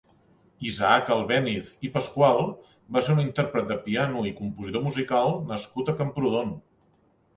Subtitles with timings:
[0.67, 2.41] Isaac Albéniz i Pascual
[2.97, 6.55] va ser un intèrpret de piano i compositor musical nascut a Camprodon.